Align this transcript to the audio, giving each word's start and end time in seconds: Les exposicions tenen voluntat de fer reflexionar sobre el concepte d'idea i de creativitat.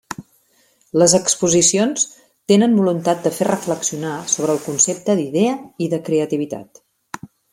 Les 1.01 1.13
exposicions 1.17 2.05
tenen 2.53 2.73
voluntat 2.79 3.21
de 3.27 3.33
fer 3.37 3.47
reflexionar 3.49 4.15
sobre 4.37 4.55
el 4.57 4.63
concepte 4.65 5.17
d'idea 5.21 5.53
i 5.89 5.93
de 5.95 6.03
creativitat. 6.11 6.85